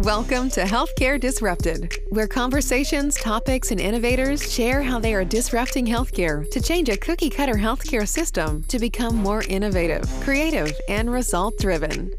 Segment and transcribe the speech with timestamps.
[0.00, 6.48] Welcome to Healthcare Disrupted, where conversations, topics, and innovators share how they are disrupting healthcare
[6.50, 12.12] to change a cookie cutter healthcare system to become more innovative, creative, and result driven.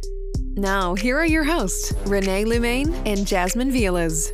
[0.56, 4.28] Now, here are your hosts, Renee Lumain and Jasmine Vilas.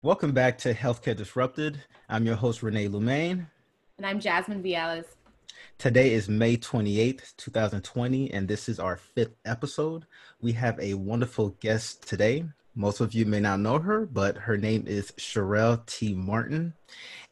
[0.00, 1.78] Welcome back to Healthcare Disrupted.
[2.08, 3.48] I'm your host, Renee Lumain.
[4.02, 5.04] And I'm Jasmine Viales.
[5.78, 10.06] Today is May 28th, 2020, and this is our fifth episode.
[10.40, 12.46] We have a wonderful guest today.
[12.74, 16.14] Most of you may not know her, but her name is Sherelle T.
[16.14, 16.74] Martin.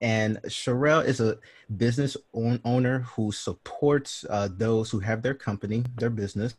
[0.01, 1.39] And Sherelle is a
[1.77, 6.55] business owner who supports uh, those who have their company, their business,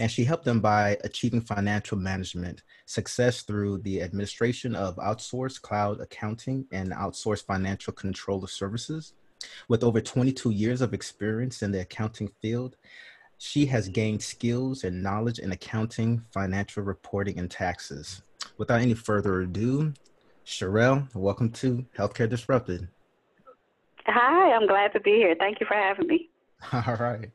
[0.00, 6.00] and she helped them by achieving financial management success through the administration of outsourced cloud
[6.00, 9.12] accounting and outsourced financial controller services.
[9.68, 12.76] With over 22 years of experience in the accounting field,
[13.38, 18.22] she has gained skills and knowledge in accounting, financial reporting, and taxes.
[18.58, 19.92] Without any further ado,
[20.46, 22.88] Sherelle, welcome to Healthcare Disrupted.
[24.06, 25.34] Hi, I'm glad to be here.
[25.38, 26.28] Thank you for having me.
[26.72, 27.30] All right.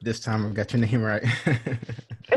[0.00, 1.24] This time I've got your name right.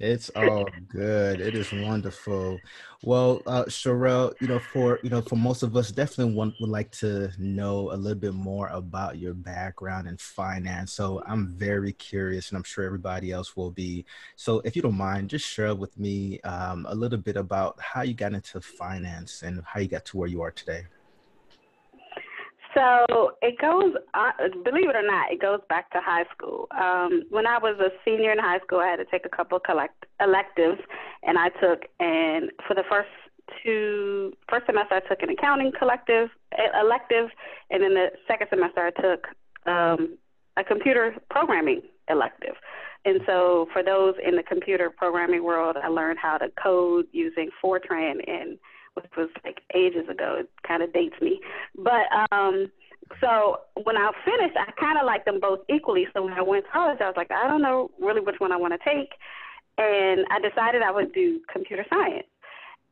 [0.00, 1.42] It's all good.
[1.42, 2.64] It is wonderful.
[3.02, 6.70] Well, uh, Sherelle, you know, for you know, for most of us, definitely one would
[6.70, 10.92] like to know a little bit more about your background in finance.
[10.94, 14.06] So I'm very curious, and I'm sure everybody else will be.
[14.36, 18.00] So, if you don't mind, just share with me um, a little bit about how
[18.02, 20.86] you got into finance and how you got to where you are today.
[22.74, 24.30] So it goes, uh,
[24.64, 26.68] believe it or not, it goes back to high school.
[26.70, 29.56] Um, when I was a senior in high school, I had to take a couple
[29.56, 30.80] of collect- electives,
[31.24, 33.08] and I took, and for the first
[33.62, 36.28] two, first semester I took an accounting collective
[36.80, 37.30] elective,
[37.70, 39.26] and then the second semester I took
[39.66, 40.18] um,
[40.56, 42.54] a computer programming elective.
[43.04, 47.48] And so for those in the computer programming world, I learned how to code using
[47.62, 48.58] Fortran and
[49.02, 50.36] which was like ages ago.
[50.40, 51.40] It kind of dates me.
[51.76, 52.70] But um,
[53.20, 56.06] so when I finished, I kind of liked them both equally.
[56.14, 58.52] So when I went to college, I was like, I don't know really which one
[58.52, 59.10] I want to take,
[59.78, 62.26] and I decided I would do computer science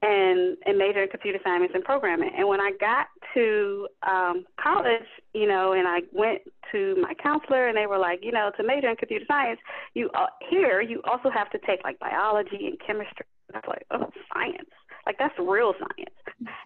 [0.01, 2.31] and and major in computer science and programming.
[2.37, 6.43] And when I got to um, college, you know, and I went
[6.73, 9.61] to my counselor, and they were like, you know, to major in computer science,
[9.95, 13.27] you uh, here you also have to take like biology and chemistry.
[13.55, 14.71] I was like, oh, science.
[15.09, 16.15] Like that's real science,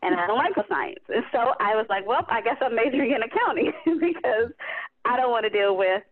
[0.02, 0.98] and I don't like the science.
[1.08, 3.70] And so I was like, well, I guess I'm majoring in accounting
[4.02, 4.50] because
[5.04, 6.02] I don't want to deal with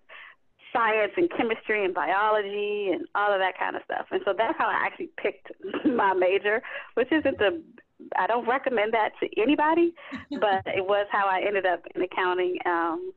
[0.72, 4.06] science and chemistry and biology and all of that kind of stuff.
[4.12, 5.50] And so that's how I actually picked
[5.84, 6.62] my major,
[6.94, 7.60] which isn't the
[8.16, 9.92] I don't recommend that to anybody,
[10.40, 12.58] but it was how I ended up in accounting.
[12.64, 13.12] Um,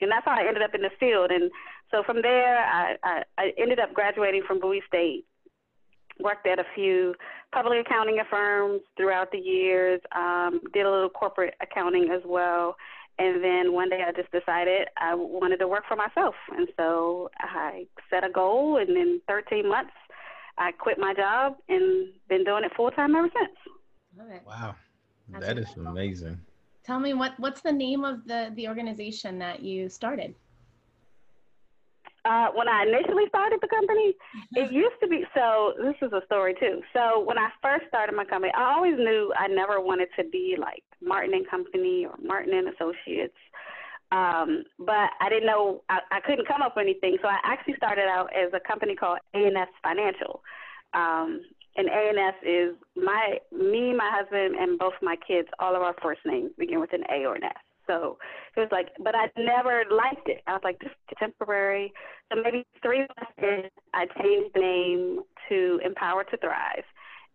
[0.00, 1.30] and that's how I ended up in the field.
[1.30, 1.50] And
[1.90, 5.24] so from there, I, I, I ended up graduating from Bowie State
[6.20, 7.14] worked at a few
[7.52, 12.76] public accounting firms throughout the years, um, did a little corporate accounting as well.
[13.18, 16.34] And then one day I just decided I wanted to work for myself.
[16.56, 19.92] And so I set a goal, and in 13 months,
[20.56, 23.56] I quit my job and been doing it full time ever since.
[24.46, 24.74] Wow.
[25.30, 26.38] That's that is amazing.
[26.84, 30.34] Tell me what what's the name of the the organization that you started?
[32.24, 34.14] Uh, when I initially started the company,
[34.54, 34.74] it mm-hmm.
[34.74, 35.74] used to be so.
[35.78, 36.82] This is a story too.
[36.92, 40.56] So when I first started my company, I always knew I never wanted to be
[40.58, 43.36] like Martin and Company or Martin and Associates.
[44.10, 47.76] Um, but I didn't know I, I couldn't come up with anything, so I actually
[47.76, 50.42] started out as a company called ANS Financial.
[50.94, 51.42] Um,
[51.76, 55.48] and ANS is my me, my husband, and both my kids.
[55.60, 57.52] All of our first names begin with an A or an S.
[57.88, 58.18] So
[58.56, 60.42] it was like, but I never liked it.
[60.46, 61.92] I was like, this is temporary.
[62.32, 63.62] So maybe three months in,
[63.94, 66.84] I changed the name to Empower to Thrive,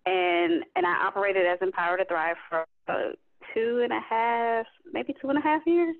[0.06, 3.12] and and I operated as Empower to Thrive for uh,
[3.54, 5.96] two and a half, maybe two and a half years.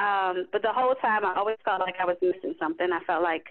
[0.00, 0.40] Mm-hmm.
[0.40, 2.88] Um, but the whole time, I always felt like I was missing something.
[2.92, 3.44] I felt like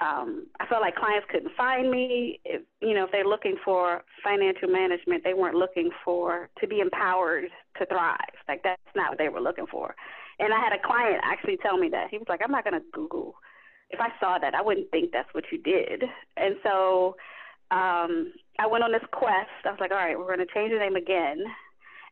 [0.00, 2.40] um, I felt like clients couldn't find me.
[2.44, 6.80] If, you know, if they're looking for financial management, they weren't looking for to be
[6.80, 8.36] empowered to thrive.
[8.46, 9.94] Like that's not what they were looking for.
[10.38, 12.80] And I had a client actually tell me that he was like, "I'm not to
[12.92, 13.34] Google.
[13.90, 16.04] If I saw that, I wouldn't think that's what you did."
[16.36, 17.16] And so
[17.72, 19.50] um, I went on this quest.
[19.64, 21.42] I was like, "All right, we're to change the name again."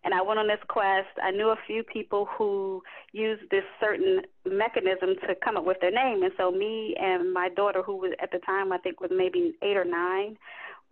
[0.06, 1.08] And I went on this quest.
[1.20, 2.80] I knew a few people who
[3.12, 7.48] used this certain mechanism to come up with their name, and so me and my
[7.48, 10.38] daughter, who was at the time I think was maybe eight or nine,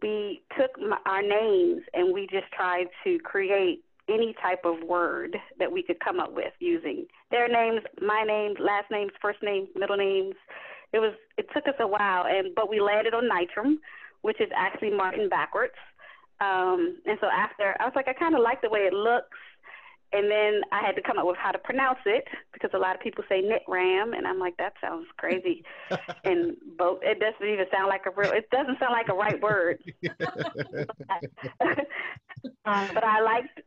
[0.02, 5.36] we took my, our names and we just tried to create any type of word
[5.60, 9.68] that we could come up with using their names, my names, last names, first names,
[9.76, 10.34] middle names.
[10.92, 13.76] It was it took us a while, and but we landed on Nitram,
[14.22, 15.74] which is actually Martin backwards.
[16.40, 19.38] Um, and so after I was like, I kind of like the way it looks.
[20.12, 22.94] And then I had to come up with how to pronounce it because a lot
[22.94, 25.64] of people say Nitram, and I'm like, that sounds crazy.
[26.24, 28.30] and both, it doesn't even sound like a real.
[28.30, 29.82] It doesn't sound like a right word.
[32.64, 33.60] um, but I liked.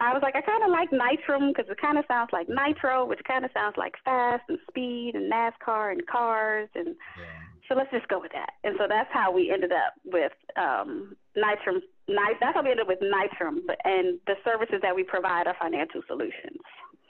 [0.00, 3.04] I was like, I kind of like Nitram because it kind of sounds like nitro,
[3.04, 6.96] which kind of sounds like fast and speed and NASCAR and cars and.
[7.16, 7.24] Yeah.
[7.68, 8.54] So let's just go with that.
[8.64, 11.82] And so that's how we ended up with um, Nitram Nice.
[12.08, 16.02] That's how we ended up with Nitram, and the services that we provide are financial
[16.06, 16.58] solutions.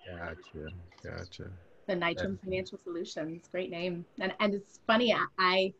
[0.07, 0.69] Gotcha,
[1.03, 1.51] gotcha.
[1.87, 5.13] The Nitram Financial Solutions, great name, and and it's funny.
[5.13, 5.73] I, I,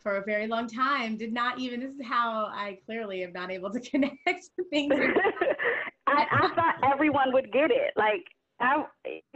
[0.00, 1.80] for a very long time, did not even.
[1.80, 4.94] This is how I clearly am not able to connect things.
[6.06, 7.92] I, I thought everyone would get it.
[7.96, 8.24] Like
[8.60, 8.84] I,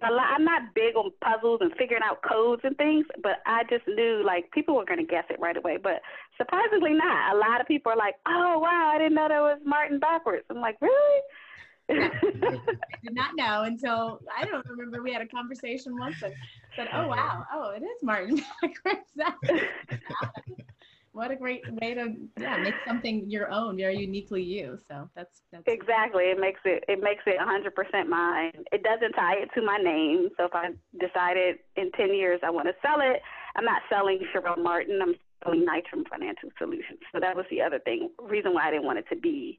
[0.04, 4.22] I'm not big on puzzles and figuring out codes and things, but I just knew
[4.24, 5.78] like people were going to guess it right away.
[5.82, 6.02] But
[6.36, 7.34] surprisingly, not.
[7.34, 10.44] A lot of people are like, "Oh wow, I didn't know that was Martin backwards."
[10.50, 11.20] I'm like, really?
[11.90, 12.10] I
[13.02, 15.02] did not know until I don't remember.
[15.02, 16.32] We had a conversation once and
[16.76, 17.08] said, "Oh uh-huh.
[17.08, 19.10] wow, oh it is Martin backwards."
[21.14, 24.78] what a great way to yeah make something your own very uniquely you.
[24.88, 26.25] So that's that's exactly.
[26.25, 28.52] It makes it it makes it 100% mine.
[28.72, 30.28] It doesn't tie it to my name.
[30.37, 33.22] So if i decided in 10 years i want to sell it
[33.56, 35.00] i'm not selling Sherelle martin.
[35.00, 35.14] I'm
[35.44, 36.99] selling nitram financial solutions.
[37.12, 39.58] So that was the other thing reason why i didn't want it to be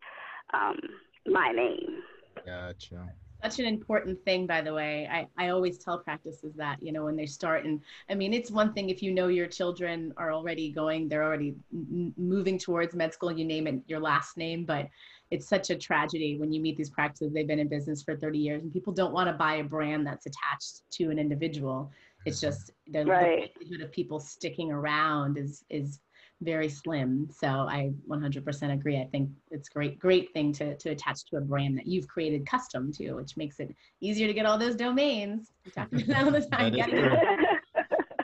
[0.54, 0.78] um,
[1.26, 2.04] my name.
[2.46, 3.10] Gotcha
[3.44, 5.08] such an important thing by the way.
[5.12, 7.66] I, I always tell practices that you know when they start.
[7.66, 11.24] And i mean it's one thing if you know your children are already going they're
[11.24, 14.66] already m- moving towards med school you name it your last name.
[14.66, 14.88] But
[15.32, 17.34] it's such a tragedy when you meet these practices.
[17.34, 20.06] They've been in business for 30 years and people don't want to buy a brand
[20.06, 21.92] that's attached to an individual.
[22.26, 22.48] It's mm-hmm.
[22.48, 23.42] just the, right.
[23.42, 26.00] likelihood of people sticking around is is
[26.42, 27.28] very slim.
[27.32, 29.00] So I 100% agree.
[29.00, 32.46] I think it's great, great thing to, to attach to a brand that you've created
[32.46, 35.52] custom to, which makes it easier to get all those domains.
[35.66, 36.74] We talk about that all the time.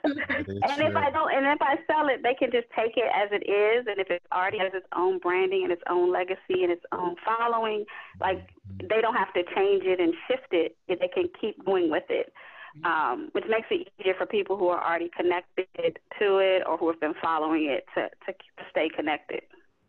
[0.04, 3.30] and if I don't, and if I sell it, they can just take it as
[3.32, 3.86] it is.
[3.88, 7.16] And if it already has its own branding and its own legacy and its own
[7.24, 7.86] following,
[8.20, 8.88] like mm-hmm.
[8.90, 10.76] they don't have to change it and shift it.
[10.88, 12.34] They can keep going with it
[12.84, 16.90] um, which makes it easier for people who are already connected to it or who
[16.90, 18.34] have been following it to, to
[18.70, 19.42] stay connected.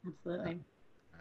[0.06, 0.60] Absolutely.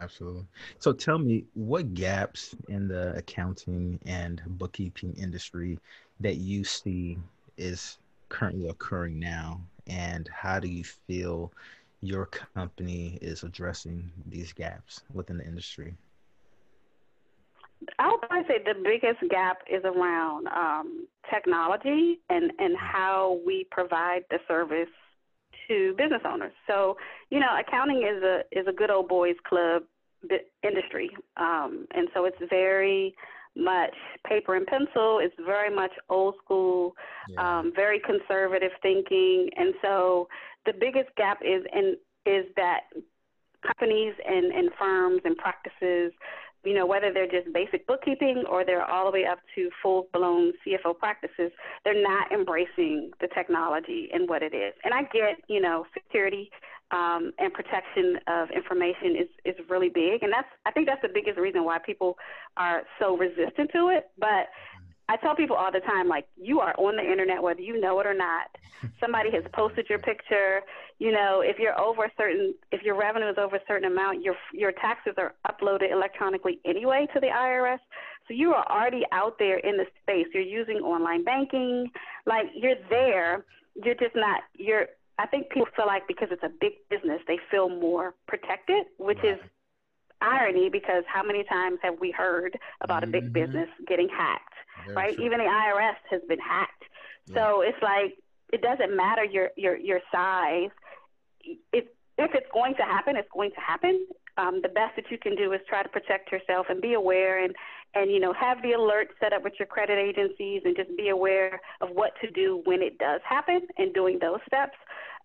[0.00, 0.46] Absolutely.
[0.78, 5.78] So tell me what gaps in the accounting and bookkeeping industry
[6.20, 7.18] that you see
[7.56, 7.98] is
[8.28, 11.52] currently occurring now, and how do you feel
[12.00, 15.94] your company is addressing these gaps within the industry?
[17.98, 23.66] I would probably say the biggest gap is around um, technology and, and how we
[23.70, 24.88] provide the service
[25.68, 26.52] to business owners.
[26.66, 26.96] So,
[27.30, 29.82] you know, accounting is a is a good old boys club
[30.62, 33.14] industry, um, and so it's very
[33.56, 33.94] much
[34.26, 35.20] paper and pencil.
[35.22, 36.94] It's very much old school,
[37.28, 37.58] yeah.
[37.58, 40.28] um, very conservative thinking, and so
[40.66, 42.82] the biggest gap is in is that
[43.66, 46.12] companies and, and firms and practices
[46.64, 50.06] you know, whether they're just basic bookkeeping or they're all the way up to full
[50.12, 51.50] blown CFO practices,
[51.84, 54.72] they're not embracing the technology and what it is.
[54.84, 56.50] And I get, you know, security
[56.92, 60.22] um, and protection of information is, is really big.
[60.22, 62.16] And that's, I think that's the biggest reason why people
[62.56, 64.10] are so resistant to it.
[64.18, 64.48] But
[65.08, 67.98] I tell people all the time, like, you are on the internet, whether you know
[68.00, 68.46] it or not.
[69.00, 70.60] Somebody has posted your picture.
[70.98, 74.22] You know, if you're over a certain, if your revenue is over a certain amount,
[74.22, 77.78] your your taxes are uploaded electronically anyway to the IRS.
[78.28, 80.26] So you are already out there in the space.
[80.32, 81.90] You're using online banking,
[82.26, 83.44] like you're there.
[83.84, 84.42] You're just not.
[84.56, 84.86] You're.
[85.18, 89.18] I think people feel like because it's a big business, they feel more protected, which
[89.22, 89.34] right.
[89.34, 89.38] is
[90.22, 93.14] irony because how many times have we heard about mm-hmm.
[93.14, 93.32] a big mm-hmm.
[93.32, 95.16] business getting hacked, Very right?
[95.16, 95.26] True.
[95.26, 96.84] Even the IRS has been hacked.
[97.26, 97.34] Yeah.
[97.34, 98.18] So it's like
[98.52, 100.70] it doesn't matter your your your size.
[101.72, 101.84] If
[102.18, 104.06] if it's going to happen, it's going to happen.
[104.38, 107.44] Um, the best that you can do is try to protect yourself and be aware
[107.44, 107.54] and
[107.94, 111.08] and you know have the alert set up with your credit agencies and just be
[111.08, 114.76] aware of what to do when it does happen and doing those steps.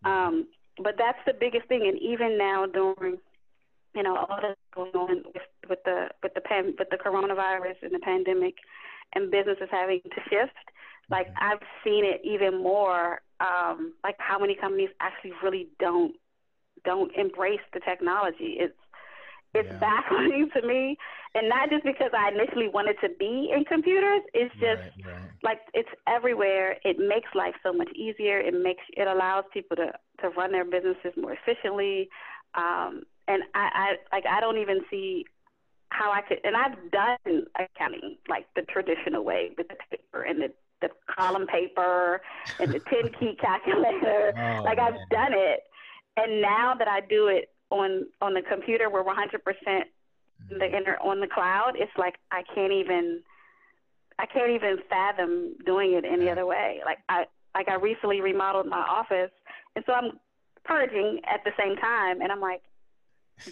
[0.04, 0.48] Um,
[0.84, 1.88] but that's the biggest thing.
[1.88, 3.18] And even now during
[3.98, 7.82] you know all that's going on with, with the with the pan, with the coronavirus
[7.82, 8.54] and the pandemic,
[9.16, 10.54] and businesses having to shift.
[11.10, 11.44] Like mm-hmm.
[11.52, 13.22] I've seen it even more.
[13.40, 16.14] Um, like how many companies actually really don't
[16.86, 18.58] don't embrace the technology.
[18.60, 18.78] It's
[19.56, 19.80] it's Yeah.
[19.80, 20.98] baffling to me,
[21.34, 24.22] and not just because I initially wanted to be in computers.
[24.36, 25.32] It's just right, right.
[25.42, 26.78] like it's everywhere.
[26.86, 28.40] It makes life so much easier.
[28.40, 32.10] It makes it allows people to to run their businesses more efficiently.
[32.54, 33.70] Um, and I,
[34.12, 35.26] I like I don't even see
[35.90, 36.40] how I could.
[36.44, 40.50] And I've done accounting like the traditional way with the paper and the
[40.82, 42.22] the column paper
[42.60, 44.34] and the ten key calculator.
[44.38, 44.94] Oh, like man.
[44.94, 45.62] I've done it,
[46.18, 49.88] and now that I do it on on the computer, where we're 100 percent
[50.52, 50.60] Mm-hmm.
[50.60, 51.74] the inter on the cloud.
[51.76, 53.22] It's like I can't even
[54.20, 56.80] I can't even fathom doing it any other way.
[56.86, 59.32] Like I like I recently remodeled my office,
[59.76, 60.20] and so I'm
[60.64, 62.62] purging at the same time, and I'm like.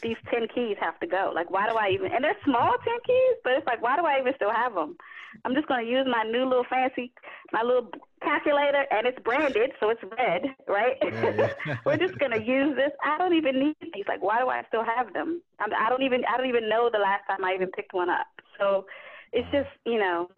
[0.01, 1.32] These ten keys have to go.
[1.34, 2.12] Like, why do I even?
[2.12, 4.98] And they're small ten keys, but it's like, why do I even still have them?
[5.44, 7.12] I'm just going to use my new little fancy,
[7.51, 7.89] my little
[8.22, 10.96] calculator, and it's branded, so it's red, right?
[11.04, 11.77] Yeah, yeah.
[11.86, 12.92] We're just going to use this.
[13.04, 14.06] I don't even need these.
[14.08, 15.42] Like, why do I still have them?
[15.60, 18.10] I'm, I don't even, I don't even know the last time I even picked one
[18.10, 18.27] up.
[18.58, 18.86] So
[19.34, 19.51] it's mm.
[19.51, 20.30] just, you know,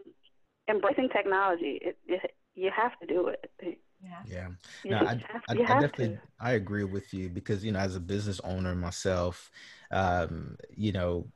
[0.70, 1.80] embracing technology.
[1.82, 3.80] It, it, you have to do it.
[4.04, 4.24] Yeah.
[4.26, 4.48] yeah.
[4.90, 6.22] No, I, I, I definitely to.
[6.40, 9.52] I agree with you because you know as a business owner myself,
[9.92, 11.28] um, you know,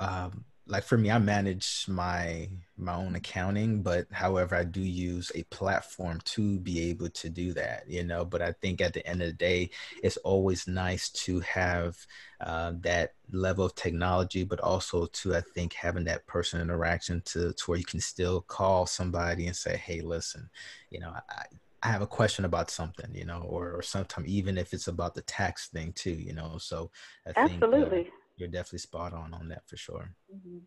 [0.00, 5.30] um, like for me, I manage my my own accounting, but however, I do use
[5.34, 7.84] a platform to be able to do that.
[7.88, 9.70] You know, but I think at the end of the day,
[10.02, 11.96] it's always nice to have
[12.40, 17.52] uh, that level of technology, but also to I think having that person interaction to
[17.52, 20.48] to where you can still call somebody and say, hey, listen,
[20.90, 21.44] you know, I,
[21.82, 25.14] I have a question about something, you know, or, or sometimes even if it's about
[25.14, 26.58] the tax thing too, you know.
[26.58, 26.90] So
[27.26, 28.10] I think uh, Absolutely.
[28.36, 30.14] you're definitely spot on on that for sure.
[30.34, 30.60] Mhm.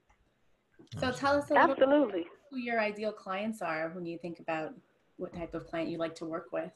[1.00, 2.26] So tell us a little bit Absolutely.
[2.50, 4.74] who your ideal clients are when you think about
[5.18, 6.72] what type of client you like to work with.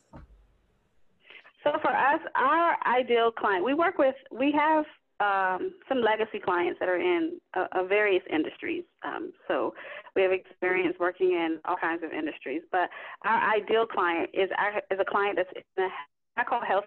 [1.64, 4.86] So for us, our ideal client, we work with, we have
[5.20, 8.84] um, some legacy clients that are in uh, uh, various industries.
[9.04, 9.74] Um, so
[10.18, 12.64] we have experience working in all kinds of industries.
[12.72, 12.90] But
[13.24, 14.50] our ideal client is
[14.92, 15.88] is a client that's in the
[16.36, 16.86] I call health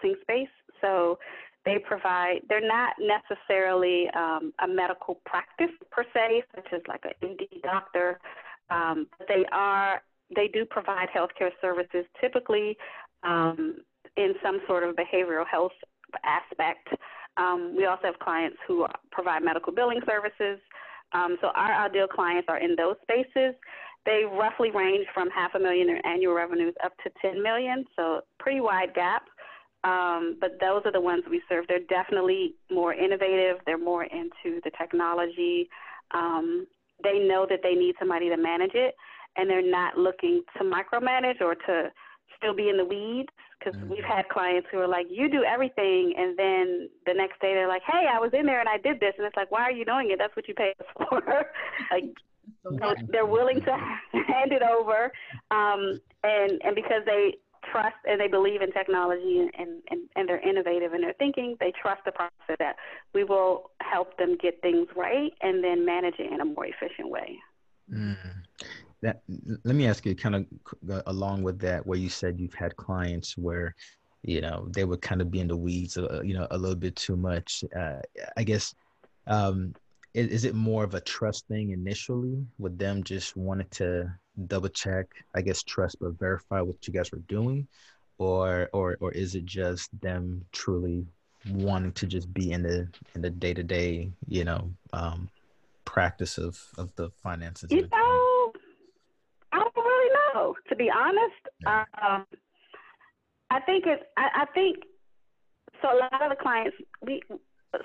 [0.00, 0.48] space.
[0.80, 1.18] So
[1.64, 2.40] they provide.
[2.48, 8.18] They're not necessarily um, a medical practice per se, such as like an MD doctor,
[8.70, 10.02] um, but they are.
[10.34, 12.76] They do provide healthcare services, typically
[13.22, 13.76] um,
[14.16, 15.72] in some sort of behavioral health
[16.24, 16.88] aspect.
[17.36, 20.58] Um, we also have clients who provide medical billing services.
[21.14, 23.54] Um, so our ideal clients are in those spaces.
[24.04, 28.20] They roughly range from half a million in annual revenues up to 10 million, so
[28.38, 29.22] pretty wide gap.
[29.84, 31.66] Um, but those are the ones we serve.
[31.68, 33.58] They're definitely more innovative.
[33.66, 35.68] They're more into the technology.
[36.12, 36.66] Um,
[37.02, 38.94] they know that they need somebody to manage it,
[39.36, 41.90] and they're not looking to micromanage or to
[42.36, 43.28] still be in the weeds.
[43.58, 43.88] Because Mhm.
[43.88, 47.68] we've had clients who are like, "You do everything," and then the next day they're
[47.68, 49.72] like, "Hey, I was in there and I did this," and it's like, "Why are
[49.72, 50.18] you doing it?
[50.18, 51.22] That's what you paid us for."
[51.90, 52.04] like
[52.62, 52.76] so
[53.08, 53.72] they're willing to
[54.12, 55.10] hand it over,
[55.50, 57.38] um, and and because they
[57.70, 61.72] trust and they believe in technology and, and, and they're innovative in their thinking, they
[61.80, 62.76] trust the process that
[63.14, 67.08] we will help them get things right and then manage it in a more efficient
[67.08, 67.38] way.
[67.92, 68.43] Mm.
[69.04, 69.20] That
[69.68, 70.44] let me ask you, kind of
[70.90, 73.74] uh, along with that, where you said you've had clients where,
[74.22, 76.80] you know, they would kind of be in the weeds, uh, you know, a little
[76.86, 77.64] bit too much.
[77.78, 78.00] Uh,
[78.40, 78.74] I guess,
[79.26, 79.74] um,
[80.14, 84.10] is, is it more of a trust thing initially with them just wanting to
[84.46, 87.68] double check, I guess, trust but verify what you guys were doing,
[88.16, 91.04] or or or is it just them truly
[91.50, 95.28] wanting to just be in the in the day to day, you know, um,
[95.84, 97.68] practice of of the finances?
[100.34, 101.42] Know, to be honest.
[101.66, 102.26] Um,
[103.50, 104.78] I think it's, I, I think,
[105.82, 107.22] so a lot of the clients, we,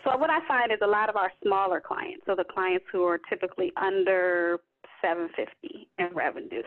[0.04, 3.04] so what I find is a lot of our smaller clients, so the clients who
[3.04, 4.60] are typically under
[5.02, 6.64] 750 in revenue,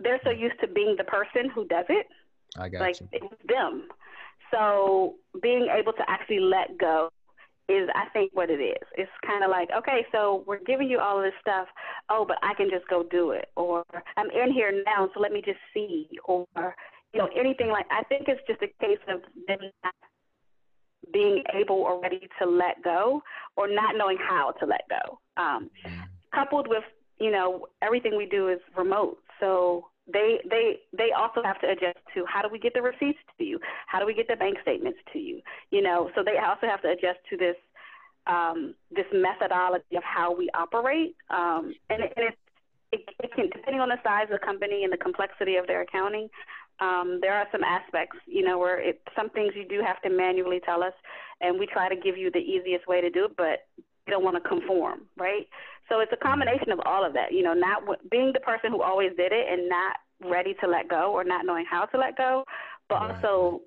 [0.00, 2.06] they're so used to being the person who does it,
[2.56, 3.08] I got like you.
[3.12, 3.88] it's them.
[4.52, 7.10] So being able to actually let go
[7.68, 8.82] is, I think, what it is.
[8.96, 11.66] It's kind of like, okay, so we're giving you all of this stuff.
[12.08, 13.84] Oh, but I can just go do it, or
[14.16, 16.46] I'm in here now, so let me just see, or
[17.12, 17.86] you know, anything like.
[17.90, 19.94] I think it's just a case of them not
[21.12, 23.22] being able or ready to let go,
[23.56, 25.18] or not knowing how to let go.
[25.36, 26.02] Um, Mm.
[26.34, 26.84] coupled with
[27.18, 31.98] you know everything we do is remote so they they they also have to adjust
[32.14, 34.56] to how do we get the receipts to you how do we get the bank
[34.62, 37.56] statements to you you know so they also have to adjust to this
[38.26, 42.26] um, this methodology of how we operate um, and, it, and
[42.92, 45.82] it, it, can depending on the size of the company and the complexity of their
[45.82, 46.28] accounting
[46.80, 50.10] Um, there are some aspects, you know, where it, some things you do have to
[50.10, 50.92] manually tell us,
[51.40, 54.24] and we try to give you the easiest way to do it, but you don't
[54.24, 55.48] want to conform, right?
[55.88, 58.70] So it's a combination of all of that, you know, not w- being the person
[58.70, 61.98] who always did it and not ready to let go or not knowing how to
[61.98, 62.44] let go,
[62.88, 63.14] but right.
[63.14, 63.60] also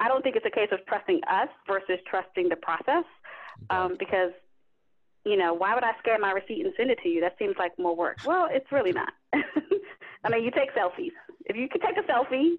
[0.00, 3.04] I don't think it's a case of trusting us versus trusting the process,
[3.68, 4.32] um, because
[5.24, 7.20] you know, why would I scan my receipt and send it to you?
[7.20, 8.16] That seems like more work.
[8.24, 9.12] Well, it's really not.
[9.34, 11.12] I mean, you take selfies.
[11.50, 12.54] If you can take a selfie,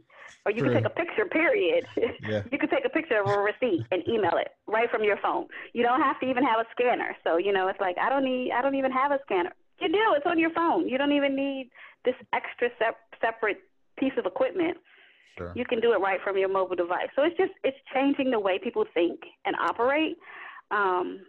[0.45, 0.73] or you True.
[0.73, 1.85] can take a picture, period.
[2.27, 2.43] Yeah.
[2.51, 5.47] you can take a picture of a receipt and email it right from your phone.
[5.73, 7.15] You don't have to even have a scanner.
[7.23, 9.51] So, you know, it's like, I don't need, I don't even have a scanner.
[9.79, 10.87] You do, it's on your phone.
[10.87, 11.71] You don't even need
[12.05, 13.57] this extra sep- separate
[13.97, 14.77] piece of equipment.
[15.37, 15.51] Sure.
[15.55, 17.09] You can do it right from your mobile device.
[17.15, 20.17] So it's just, it's changing the way people think and operate.
[20.69, 21.21] Um,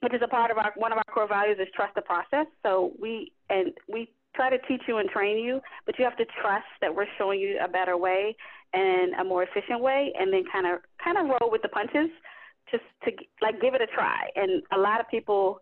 [0.00, 2.46] which is a part of our one of our core values is trust the process.
[2.62, 6.26] So we and we try to teach you and train you, but you have to
[6.40, 8.36] trust that we're showing you a better way
[8.72, 12.10] and a more efficient way, and then kind of kind of roll with the punches,
[12.70, 14.28] just to like give it a try.
[14.34, 15.60] And a lot of people,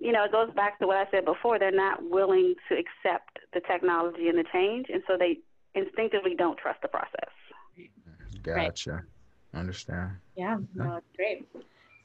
[0.00, 1.58] you know, it goes back to what I said before.
[1.58, 5.38] They're not willing to accept the technology and the change, and so they
[5.74, 7.30] instinctively don't trust the process.
[8.42, 8.92] Gotcha.
[8.92, 9.02] Right.
[9.54, 10.10] Understand.
[10.36, 11.48] Yeah, no, great.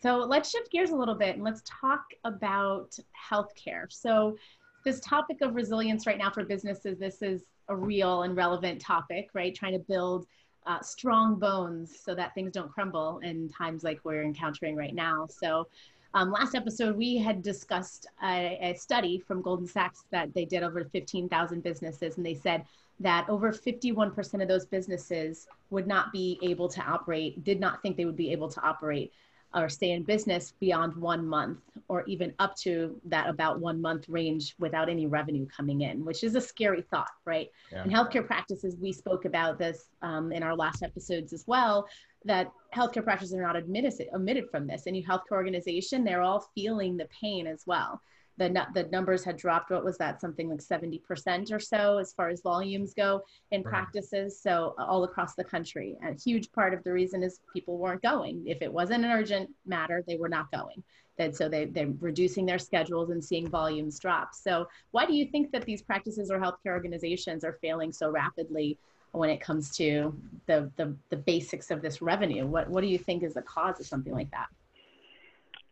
[0.02, 2.98] So let's shift gears a little bit and let's talk about
[3.32, 3.86] healthcare.
[3.90, 4.38] So,
[4.84, 9.30] this topic of resilience right now for businesses, this is a real and relevant topic,
[9.34, 9.54] right?
[9.56, 10.28] Trying to build
[10.66, 15.28] uh, strong bones so that things don't crumble in times like we're encountering right now.
[15.30, 15.68] So,
[16.16, 20.62] um, last episode, we had discussed a, a, study from Goldman Sachs that they did
[20.62, 22.66] over 15,000 businesses, and they said
[23.00, 27.98] that over 51% of those businesses would not be able to operate, did not think
[27.98, 29.12] they would be able to operate
[29.54, 34.10] or stay in business beyond one month or even up to that about one month
[34.10, 37.50] range without any revenue coming in, which is a scary thought, right?
[37.72, 37.84] Yeah.
[37.84, 41.88] In healthcare practices, we spoke about this um, in our last episodes as well,
[42.26, 44.88] that healthcare practices are not admitted, omitted from this.
[44.88, 48.02] Any healthcare organization, they're all feeling the pain as well
[48.38, 49.72] the the numbers had dropped.
[49.72, 50.20] What was that?
[50.20, 53.70] Something like seventy percent or so as far as volumes go in right.
[53.70, 54.40] practices.
[54.40, 58.02] So all across the country, and a huge part of the reason is people weren't
[58.02, 58.44] going.
[58.48, 60.84] If it wasn't an urgent matter, they were not going.
[61.18, 64.34] That so they they're reducing their schedules and seeing volumes drop.
[64.34, 68.78] So why do you think that these practices or healthcare organizations are failing so rapidly?
[69.14, 70.12] when it comes to
[70.48, 72.48] the, the, the basics of this revenue?
[72.48, 74.48] What, what do you think is the cause of something like that?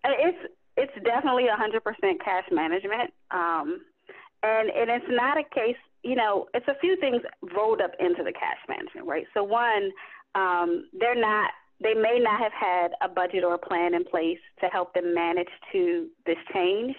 [0.03, 1.79] Uh, it's it's definitely 100%
[2.23, 3.13] cash management.
[3.31, 3.81] Um,
[4.43, 7.21] and, and it's not a case, you know, it's a few things
[7.55, 9.25] rolled up into the cash management, right?
[9.33, 9.91] So, one,
[10.33, 14.39] um, they're not, they may not have had a budget or a plan in place
[14.61, 16.95] to help them manage to this change.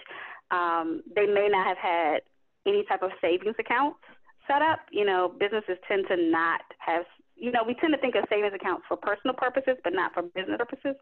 [0.51, 2.21] Um, they may not have had
[2.65, 3.99] any type of savings accounts
[4.47, 4.79] set up.
[4.91, 7.05] You know, businesses tend to not have
[7.43, 10.23] you know, we tend to think of savings accounts for personal purposes, but not for
[10.23, 10.95] business purposes.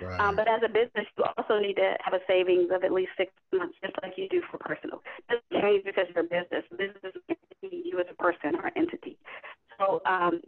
[0.00, 0.20] Right.
[0.20, 3.10] Um, but as a business, you also need to have a savings of at least
[3.18, 5.02] six months, just like you do for personal.
[5.18, 6.62] It doesn't change because you're a business.
[6.70, 9.18] Business is you as a person or entity.
[9.76, 10.40] So um,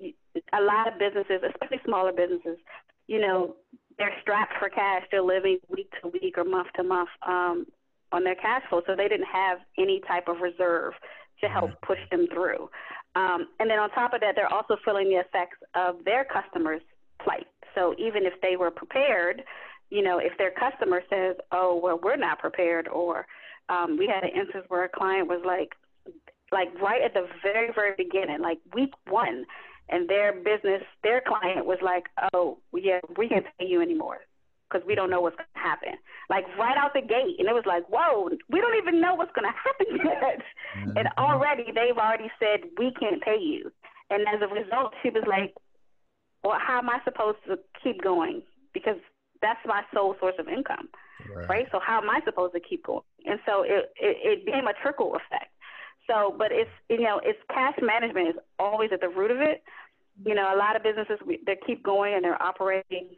[0.52, 2.58] a lot of businesses, especially smaller businesses,
[3.08, 3.56] you know,
[3.98, 5.02] they're strapped for cash.
[5.10, 7.66] They're living week to week or month to month um,
[8.12, 10.94] on their cash flow, so they didn't have any type of reserve
[11.40, 11.86] to help mm-hmm.
[11.86, 12.70] push them through.
[13.16, 16.82] Um, and then on top of that, they're also feeling the effects of their customers'
[17.22, 17.46] plight.
[17.74, 19.42] So even if they were prepared,
[19.90, 23.26] you know, if their customer says, "Oh, well, we're not prepared," or
[23.68, 25.74] um, we had an instance where a client was like,
[26.52, 29.44] like right at the very, very beginning, like week one,
[29.88, 34.20] and their business, their client was like, "Oh, yeah, we can't pay you anymore
[34.70, 35.94] because we don't know what's going to happen.
[36.28, 37.36] Like right out the gate.
[37.38, 40.42] And it was like, whoa, we don't even know what's going to happen yet.
[40.78, 40.98] Mm-hmm.
[40.98, 43.70] And already they've already said, we can't pay you.
[44.10, 45.54] And as a result, she was like,
[46.42, 48.42] well, how am I supposed to keep going?
[48.72, 48.96] Because
[49.42, 50.88] that's my sole source of income,
[51.34, 51.48] right?
[51.48, 51.66] right?
[51.72, 53.02] So how am I supposed to keep going?
[53.26, 55.52] And so it, it, it became a trickle effect.
[56.06, 59.62] So, but it's, you know, it's cash management is always at the root of it.
[60.24, 63.16] You know, a lot of businesses, they keep going and they're operating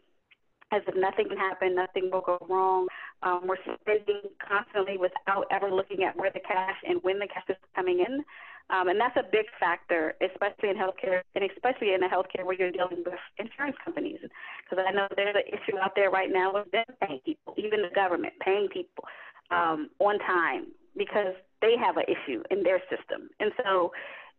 [0.73, 2.89] as if nothing can happen, nothing will go wrong.
[3.23, 7.45] Um, we're spending constantly without ever looking at where the cash and when the cash
[7.49, 8.25] is coming in.
[8.71, 12.57] Um, and that's a big factor, especially in healthcare, and especially in the healthcare where
[12.57, 14.19] you're dealing with insurance companies.
[14.23, 17.83] Because I know there's an issue out there right now with them paying people, even
[17.83, 19.05] the government paying people
[19.51, 23.29] um, on time because they have an issue in their system.
[23.41, 23.93] And so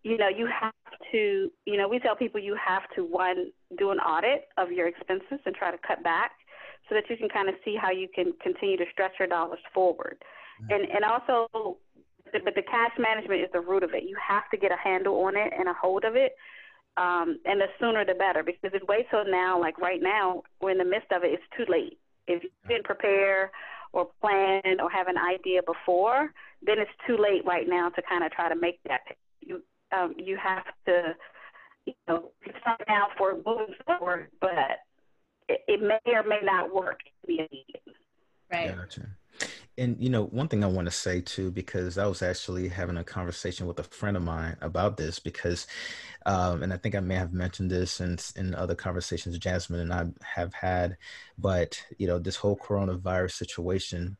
[0.03, 0.73] you know, you have
[1.11, 4.87] to, you know, we tell people you have to one do an audit of your
[4.87, 6.31] expenses and try to cut back
[6.89, 9.59] so that you can kind of see how you can continue to stretch your dollars
[9.73, 10.17] forward.
[10.61, 10.73] Mm-hmm.
[10.73, 11.77] And and also
[12.31, 14.03] but the cash management is the root of it.
[14.03, 16.33] You have to get a handle on it and a hold of it
[16.97, 20.71] um, and the sooner the better because if wait till now, like right now, we're
[20.71, 21.97] in the midst of it, it's too late.
[22.27, 23.51] If you didn't prepare
[23.93, 28.23] or plan or have an idea before, then it's too late right now to kind
[28.23, 29.01] of try to make that.
[29.93, 31.15] You um, you have to,
[31.85, 34.79] you know, start now for moving forward, but
[35.49, 37.01] it, it may or may not work.
[38.51, 38.75] Right.
[38.75, 39.07] Gotcha.
[39.77, 42.97] And you know, one thing I want to say too, because I was actually having
[42.97, 45.65] a conversation with a friend of mine about this, because,
[46.27, 49.91] um, and I think I may have mentioned this in in other conversations Jasmine and
[49.91, 50.97] I have had,
[51.39, 54.17] but you know, this whole coronavirus situation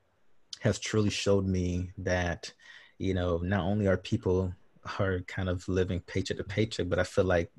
[0.62, 2.52] has truly showed me that,
[2.98, 4.56] you know, not only are people
[5.00, 7.52] are kind of living paycheck to paycheck, but I feel like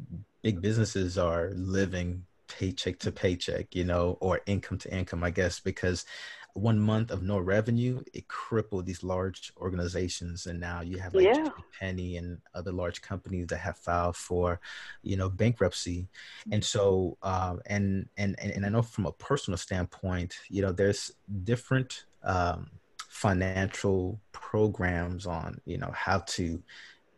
[0.42, 5.60] big businesses are living paycheck to paycheck, you know, or income to income, I guess,
[5.60, 6.04] because
[6.52, 10.46] one month of no revenue, it crippled these large organizations.
[10.46, 11.50] And now you have like Yeah.
[11.80, 14.60] Penney and other large companies that have filed for,
[15.02, 16.06] you know, bankruptcy.
[16.52, 20.70] And so, um, and, and, and, and I know from a personal standpoint, you know,
[20.70, 21.10] there's
[21.42, 22.70] different, um,
[23.08, 26.62] financial programs on, you know, how to,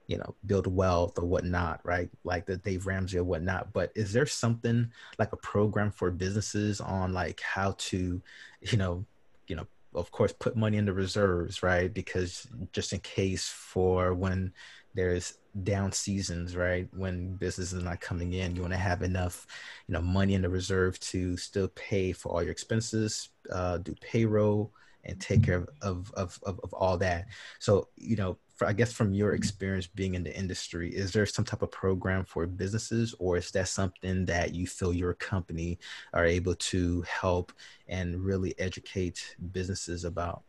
[0.06, 2.08] you know, build wealth or whatnot, right?
[2.24, 3.72] Like the Dave Ramsey or whatnot.
[3.72, 8.22] But is there something like a program for businesses on like how to,
[8.60, 9.04] you know,
[9.48, 11.92] you know, of course, put money in the reserves, right?
[11.92, 14.52] Because just in case for when
[14.94, 16.88] there's down seasons, right?
[16.92, 19.46] When business is not coming in, you want to have enough,
[19.88, 23.94] you know, money in the reserve to still pay for all your expenses, uh, do
[24.00, 24.72] payroll,
[25.06, 27.26] and take care of of, of, of all that.
[27.58, 31.26] So, you know, for, I guess from your experience being in the industry, is there
[31.26, 35.78] some type of program for businesses, or is that something that you feel your company
[36.12, 37.52] are able to help
[37.88, 40.42] and really educate businesses about?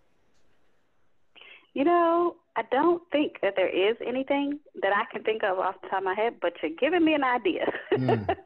[1.74, 5.76] You know, I don't think that there is anything that I can think of off
[5.84, 7.72] the top of my head, but you're giving me an idea.
[7.94, 8.36] Mm.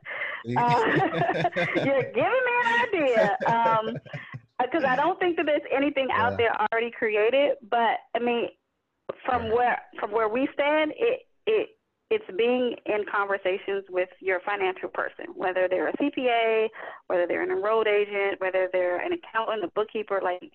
[0.57, 0.81] Uh,
[1.75, 3.37] you're giving me an idea.
[3.45, 3.97] Um,
[4.63, 7.57] because I don't think that there's anything out there already created.
[7.69, 8.49] But I mean,
[9.25, 9.53] from Yeah.
[9.53, 11.77] where from where we stand, it it
[12.09, 16.69] it's being in conversations with your financial person, whether they're a CPA,
[17.07, 20.19] whether they're an enrolled agent, whether they're an accountant, a bookkeeper.
[20.21, 20.51] Like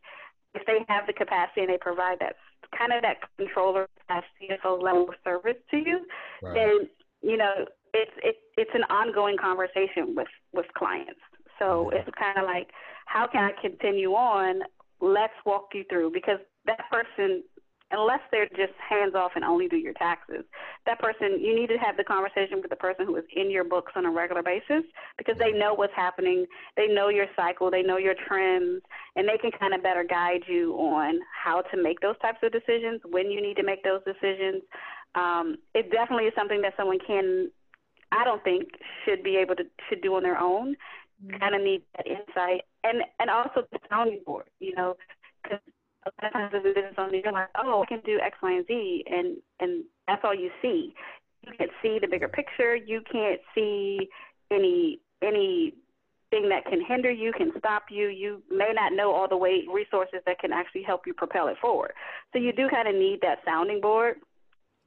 [0.55, 2.37] if they have the capacity and they provide that
[2.77, 6.07] kind of that controller, that CFO level of service to you,
[6.43, 6.55] Right.
[6.55, 6.91] then
[7.23, 11.21] you know it's it, it's an ongoing conversation with with clients.
[11.59, 11.97] So Mhm.
[11.97, 12.71] it's kind of like,
[13.07, 14.61] how can I continue on?
[15.01, 17.43] Let's walk you through because that person,
[17.91, 20.45] unless they're just hands off and only do your taxes,
[20.87, 23.65] that person you need to have the conversation with the person who is in your
[23.65, 24.83] books on a regular basis
[25.19, 28.83] because they know what's happening, they know your cycle, they know your trends,
[29.15, 32.53] and they can kind of better guide you on how to make those types of
[32.53, 34.63] decisions, when you need to make those decisions.
[35.15, 37.51] Um, it definitely is something that someone can,
[38.13, 38.65] I don't think,
[39.05, 40.77] should be able to should do on their own.
[41.41, 44.47] Kind of need that insight, and and also the sounding board.
[44.61, 44.97] You know,
[45.43, 45.61] because
[46.07, 48.37] a lot of times as a business owner, you're like, oh, I can do X,
[48.43, 50.95] Y, and Z, and and that's all you see.
[51.43, 52.75] You can't see the bigger picture.
[52.75, 54.09] You can't see
[54.51, 55.75] any any
[56.31, 58.09] thing that can hinder you, can stop you.
[58.09, 61.57] You may not know all the way resources that can actually help you propel it
[61.61, 61.93] forward.
[62.33, 64.17] So you do kind of need that sounding board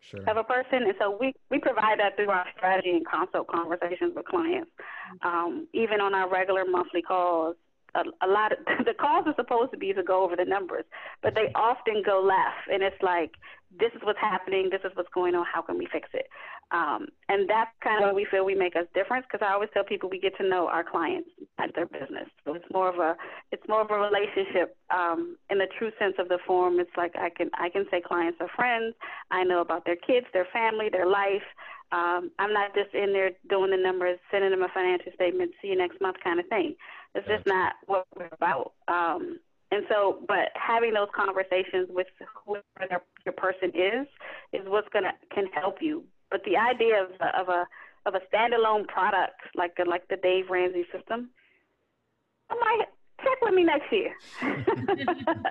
[0.01, 0.21] Sure.
[0.29, 4.15] of a person, and so we we provide that through our strategy and consult conversations
[4.15, 4.71] with clients.
[5.23, 7.57] Um, even on our regular monthly calls,
[7.95, 10.85] a, a lot of the calls are supposed to be to go over the numbers,
[11.21, 13.31] but they often go left, and it's like
[13.79, 16.27] this is what's happening, this is what's going on, how can we fix it?
[16.71, 19.69] Um, and that's kind of where we feel we make us difference because I always
[19.73, 22.29] tell people we get to know our clients, not their business.
[22.45, 23.15] So it's more of a
[23.51, 26.79] it's more of a relationship um, in the true sense of the form.
[26.79, 28.93] It's like I can I can say clients are friends.
[29.31, 31.45] I know about their kids, their family, their life.
[31.91, 35.69] Um, I'm not just in there doing the numbers, sending them a financial statement, see
[35.69, 36.75] you next month kind of thing.
[37.15, 38.73] It's just not what we're about.
[38.87, 39.39] Um,
[39.71, 42.07] and so, but having those conversations with
[42.45, 44.07] whoever their, your person is,
[44.53, 46.03] is what's gonna can help you.
[46.31, 47.65] But the idea of a, of a
[48.05, 51.29] of a standalone product like the, like the Dave Ramsey system,
[52.49, 52.85] I might
[53.23, 54.13] check with me next year.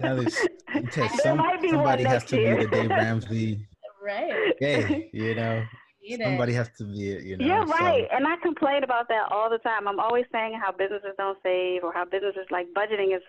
[0.00, 0.38] That is,
[0.74, 2.56] you tell There some, might be somebody one has to year.
[2.56, 3.66] be the Dave Ramsey.
[4.04, 4.54] Right.
[4.60, 5.64] Hey, you know,
[6.08, 7.24] Need somebody has to be it.
[7.24, 7.46] You know.
[7.46, 8.06] Yeah, so- right.
[8.12, 9.88] And I complain about that all the time.
[9.88, 13.22] I'm always saying how businesses don't save or how businesses like budgeting is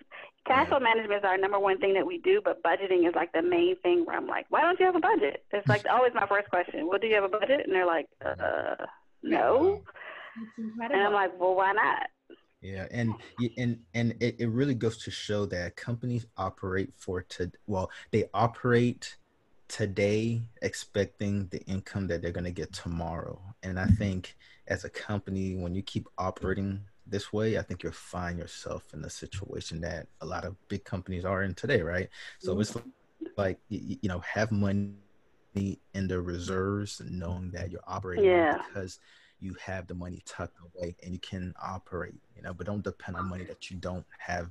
[0.46, 3.32] cash flow management is our number one thing that we do, but budgeting is like
[3.32, 5.44] the main thing where I'm like, why don't you have a budget?
[5.52, 6.86] It's like always my first question.
[6.86, 7.62] Well, do you have a budget?
[7.66, 8.76] And they're like, uh,
[9.22, 9.82] no.
[10.58, 11.02] It's And.
[11.02, 12.08] I'm like, well, why not?
[12.60, 13.14] Yeah, and
[13.56, 18.24] and and it, it really goes to show that companies operate for to well, they
[18.34, 19.16] operate
[19.68, 23.40] today expecting the income that they're going to get tomorrow.
[23.62, 27.92] And I think as a company, when you keep operating this way, I think you'll
[27.92, 32.08] find yourself in the situation that a lot of big companies are in today, right?
[32.38, 32.76] So it's
[33.36, 34.94] like, you know, have money
[35.94, 38.62] in the reserves, knowing that you're operating yeah.
[38.66, 39.00] because
[39.40, 43.16] you have the money tucked away and you can operate, you know, but don't depend
[43.16, 44.50] on money that you don't have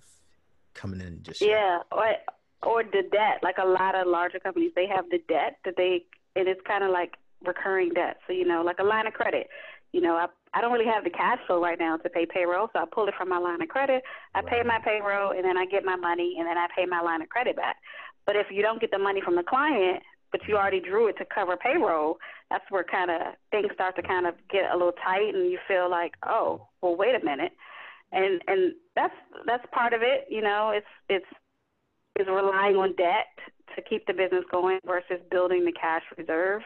[0.73, 2.15] coming in just yeah, or
[2.63, 3.39] or the debt.
[3.43, 6.03] Like a lot of larger companies, they have the debt that they,
[6.35, 7.15] and it's kind of like
[7.45, 8.17] recurring debt.
[8.27, 9.47] So you know, like a line of credit.
[9.93, 12.69] You know, I I don't really have the cash flow right now to pay payroll,
[12.73, 14.03] so I pull it from my line of credit.
[14.33, 14.47] I right.
[14.47, 17.21] pay my payroll, and then I get my money, and then I pay my line
[17.21, 17.77] of credit back.
[18.25, 21.17] But if you don't get the money from the client, but you already drew it
[21.17, 22.17] to cover payroll,
[22.49, 25.59] that's where kind of things start to kind of get a little tight, and you
[25.67, 27.53] feel like, oh, well, wait a minute,
[28.11, 29.15] and and that's
[29.45, 30.27] that's part of it.
[30.29, 31.25] You know, it's it's
[32.19, 33.27] is relying on debt
[33.75, 36.61] to keep the business going versus building the cash reserve.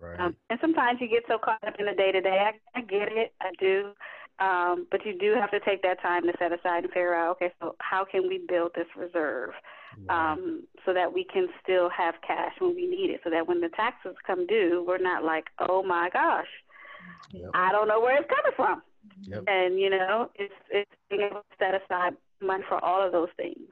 [0.00, 0.18] Right.
[0.18, 2.50] Um, and sometimes you get so caught up in the day to day.
[2.74, 3.92] I get it, I do.
[4.40, 7.32] Um, but you do have to take that time to set aside and figure out,
[7.32, 9.50] okay, so how can we build this reserve
[10.08, 10.32] right.
[10.32, 13.60] um, so that we can still have cash when we need it, so that when
[13.60, 16.46] the taxes come due, we're not like, oh my gosh,
[17.32, 17.50] yep.
[17.52, 18.82] I don't know where it's coming from.
[19.22, 19.44] Yep.
[19.48, 23.30] And you know, it's it's being able to set aside money for all of those
[23.36, 23.68] things.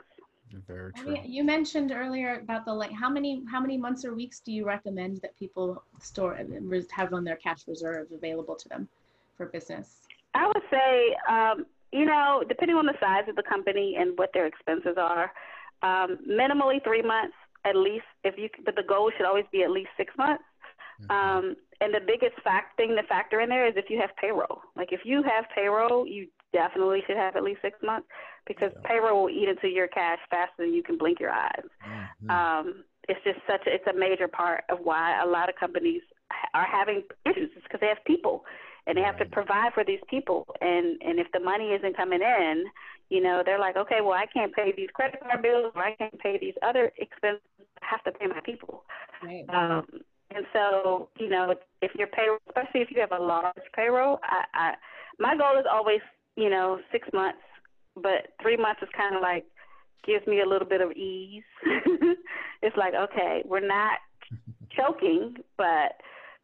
[0.66, 1.16] Very true.
[1.24, 4.66] You mentioned earlier about the like how many how many months or weeks do you
[4.66, 8.88] recommend that people store and have on their cash reserves available to them
[9.36, 10.00] for business?
[10.34, 14.30] I would say, um, you know, depending on the size of the company and what
[14.32, 15.32] their expenses are,
[15.82, 18.04] um, minimally three months at least.
[18.24, 20.44] If you, but the goal should always be at least six months.
[21.02, 21.10] Mm-hmm.
[21.12, 24.60] Um, and the biggest fact thing to factor in there is if you have payroll.
[24.76, 28.06] Like if you have payroll, you definitely should have at least six months
[28.46, 28.88] because yeah.
[28.88, 31.64] payroll will eat into your cash faster than you can blink your eyes.
[31.86, 32.30] Mm-hmm.
[32.30, 36.02] Um, it's just such a, it's a major part of why a lot of companies
[36.54, 37.50] are having issues.
[37.54, 38.44] It's because they have people
[38.86, 39.14] and they right.
[39.14, 40.46] have to provide for these people.
[40.60, 42.64] And and if the money isn't coming in,
[43.10, 45.94] you know, they're like, okay, well, I can't pay these credit card bills, or I
[45.94, 47.42] can't pay these other expenses.
[47.82, 48.84] I have to pay my people.
[49.22, 49.44] Right.
[49.48, 49.86] Um,
[50.34, 54.44] and so, you know, if your payroll, especially if you have a large payroll, I,
[54.54, 54.74] I
[55.18, 56.00] my goal is always
[56.36, 57.38] you know, six months,
[57.94, 59.44] but three months is kind of like
[60.06, 61.42] gives me a little bit of ease.
[62.62, 63.98] it's like, okay, we're not
[64.76, 65.94] choking, but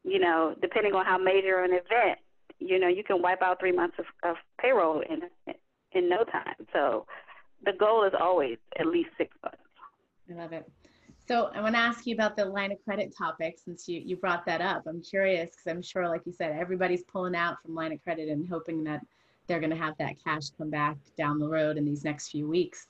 [0.05, 2.19] you know, depending on how major an event,
[2.59, 5.23] you know, you can wipe out three months of, of payroll in
[5.93, 6.55] in no time.
[6.73, 7.07] So
[7.65, 9.59] the goal is always at least six months.
[10.31, 10.69] I love it.
[11.29, 14.17] So I want to ask you about the line of credit topic since you, you
[14.17, 14.85] brought that up.
[14.87, 18.29] I'm curious because I'm sure, like you said, everybody's pulling out from line of credit
[18.29, 19.03] and hoping that
[19.47, 22.49] they're going to have that cash come back down the road in these next few
[22.49, 22.87] weeks.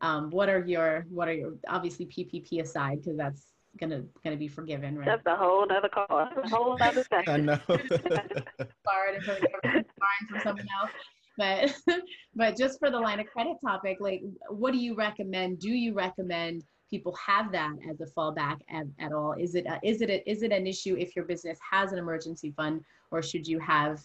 [0.00, 3.46] Um, what are your what are your obviously PPP aside because that's
[3.78, 5.06] gonna gonna be forgiven, right?
[5.06, 6.06] That's a whole other call.
[6.10, 7.34] a whole other section.
[7.34, 7.60] I know.
[7.68, 10.90] Borrowed from someone else.
[11.38, 11.74] But
[12.34, 15.60] but just for the line of credit topic, like what do you recommend?
[15.60, 19.32] Do you recommend people have that as a fallback at, at all?
[19.32, 21.98] Is it a, is it a, is it an issue if your business has an
[21.98, 24.00] emergency fund, or should you have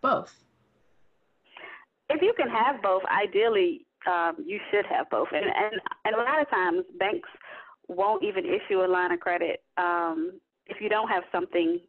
[0.00, 0.45] both?
[2.08, 5.28] If you can have both, ideally um, you should have both.
[5.32, 7.28] And, and and a lot of times banks
[7.88, 11.80] won't even issue a line of credit um, if you don't have something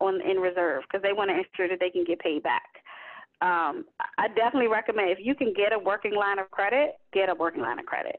[0.00, 2.62] on in reserve because they want to ensure that they can get paid back.
[3.40, 3.84] Um,
[4.18, 7.62] I definitely recommend if you can get a working line of credit, get a working
[7.62, 8.18] line of credit.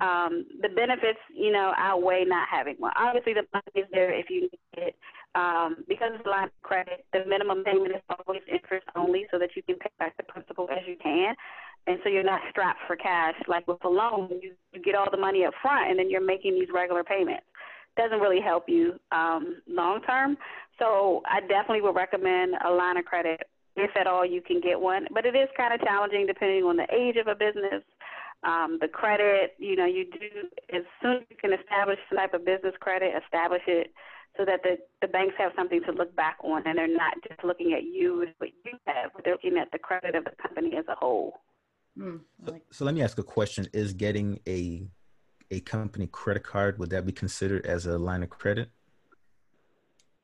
[0.00, 2.92] Um, the benefits, you know, outweigh not having one.
[2.96, 4.94] Obviously, the money is there if you need it.
[5.34, 9.38] Um, because it's a line of credit, the minimum payment is always interest only so
[9.38, 11.34] that you can pay back the principal as you can.
[11.86, 13.34] And so you're not strapped for cash.
[13.46, 16.24] Like with a loan, you, you get all the money up front and then you're
[16.24, 17.44] making these regular payments.
[17.96, 20.36] Doesn't really help you um, long term.
[20.78, 23.42] So I definitely would recommend a line of credit
[23.76, 25.06] if at all you can get one.
[25.12, 27.82] But it is kind of challenging depending on the age of a business,
[28.42, 29.54] um, the credit.
[29.58, 33.12] You know, you do as soon as you can establish some type of business credit,
[33.24, 33.92] establish it
[34.36, 37.42] so that the, the banks have something to look back on and they're not just
[37.44, 40.30] looking at you and what you have, but they're looking at the credit of the
[40.40, 41.40] company as a whole.
[41.98, 44.86] Mm, so, so let me ask a question: Is getting a
[45.50, 48.70] a company credit card would that be considered as a line of credit?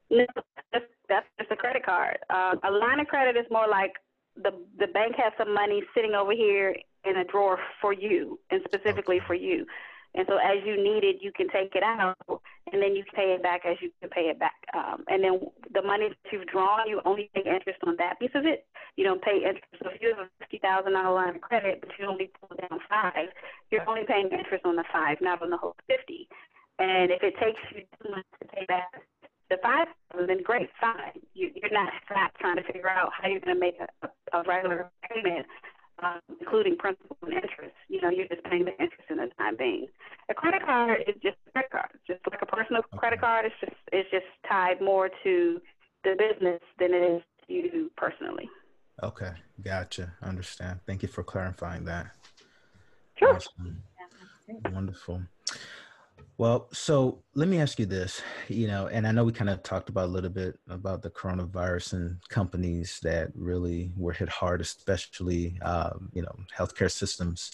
[0.08, 0.24] No,
[0.72, 2.18] that's, that's just a credit card.
[2.30, 3.94] Uh, a line of credit is more like
[4.36, 8.60] the the bank has some money sitting over here in a drawer for you and
[8.66, 9.26] specifically okay.
[9.26, 9.66] for you.
[10.16, 12.16] And so as you need it, you can take it out
[12.72, 14.56] and then you pay it back as you can pay it back.
[14.74, 15.40] Um, and then
[15.74, 18.66] the money that you've drawn, you only pay interest on that piece of it.
[18.96, 19.76] You don't pay interest.
[19.82, 22.56] So if you have a fifty thousand dollar line of credit, but you only pull
[22.56, 23.28] down five,
[23.70, 26.28] you're only paying interest on the five, not on the whole fifty.
[26.78, 28.88] And if it takes you two months to pay back
[29.50, 31.20] the five thousand, then great, fine.
[31.34, 34.42] You, you're not strapped trying to figure out how you're going to make a, a
[34.48, 35.46] regular payment,
[36.02, 37.74] um, including principal and interest.
[37.88, 39.86] You know, you're just paying the interest in the time being.
[40.28, 42.98] A credit card is just a credit card, just like a personal okay.
[42.98, 43.46] credit card.
[43.46, 45.60] It's just it's just tied more to
[46.04, 48.48] the business than it is to you personally.
[49.02, 49.32] Okay,
[49.62, 50.12] gotcha.
[50.22, 50.80] Understand.
[50.86, 52.06] Thank you for clarifying that.
[53.18, 53.34] Sure.
[53.34, 53.82] Awesome.
[54.48, 55.22] Yeah, Wonderful.
[56.38, 59.62] Well, so let me ask you this, you know, and I know we kind of
[59.62, 64.60] talked about a little bit about the coronavirus and companies that really were hit hard,
[64.60, 67.52] especially, um, you know, healthcare systems.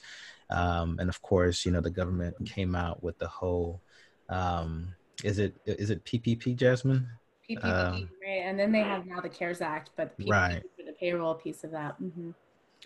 [0.50, 3.80] Um, and of course, you know, the government came out with the whole,
[4.28, 4.92] um,
[5.22, 7.06] is it, is it PPP, Jasmine?
[7.48, 8.42] PPP, um, right?
[8.44, 10.62] And then they have now the CARES Act, but PPP right.
[10.76, 12.00] for the payroll piece of that.
[12.02, 12.30] Mm-hmm.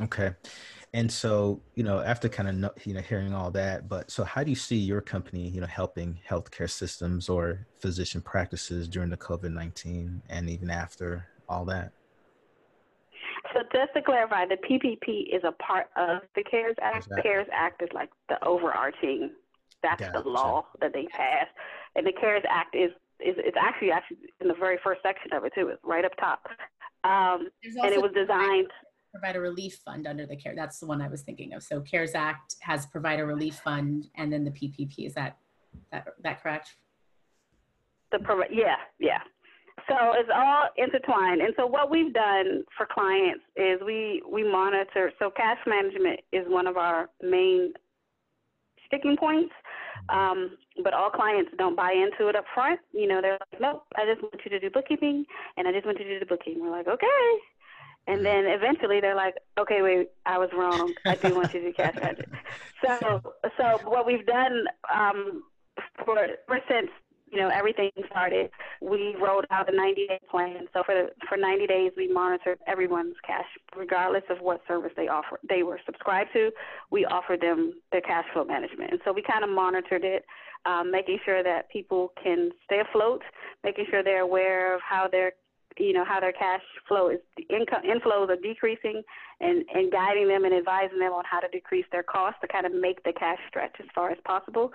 [0.00, 0.35] Okay.
[0.92, 4.42] And so, you know, after kind of, you know, hearing all that, but so how
[4.42, 9.16] do you see your company, you know, helping healthcare systems or physician practices during the
[9.16, 11.92] COVID 19 and even after all that?
[13.54, 17.09] So just to clarify, the PPP is a part of the CARES Act.
[17.09, 19.30] The CARES Act is like the overarching,
[19.82, 20.22] that's gotcha.
[20.22, 21.50] the law that they passed.
[21.94, 25.44] And the CARES Act is, is it's actually actually in the very first section of
[25.44, 25.68] it too.
[25.68, 26.46] It's right up top.
[27.04, 28.68] Um, and it was designed
[29.18, 30.55] provider relief fund under the care.
[30.55, 31.62] That's the one I was thinking of.
[31.62, 35.07] So CARES Act has provider relief fund, and then the PPP.
[35.07, 35.38] Is that
[35.92, 36.76] that that correct?
[38.12, 38.18] The
[38.50, 39.18] yeah yeah.
[39.88, 41.40] So it's all intertwined.
[41.40, 45.12] And so what we've done for clients is we we monitor.
[45.18, 47.72] So cash management is one of our main
[48.87, 49.52] sticking points.
[50.09, 52.79] Um, but all clients don't buy into it up front.
[52.92, 55.24] You know, they're like, nope, I just want you to do bookkeeping,
[55.57, 56.62] and I just want you to do the bookkeeping.
[56.62, 57.29] We're like, okay.
[58.07, 60.95] And then eventually they're like, okay, wait, I was wrong.
[61.05, 62.29] I do want you to do cash magic.
[62.85, 64.64] So, so what we've done
[64.95, 65.42] um,
[66.05, 66.16] for,
[66.47, 66.88] for since
[67.31, 70.69] you know everything started, we rolled out a 90 day plan.
[70.73, 75.09] So for the, for 90 days, we monitored everyone's cash, regardless of what service they
[75.09, 76.51] offer they were subscribed to.
[76.90, 80.25] We offered them their cash flow management, and so we kind of monitored it,
[80.64, 83.23] um, making sure that people can stay afloat,
[83.64, 85.33] making sure they're aware of how their
[85.78, 89.02] you know how their cash flow is income inflows are decreasing
[89.40, 92.66] and and guiding them and advising them on how to decrease their costs to kind
[92.66, 94.72] of make the cash stretch as far as possible.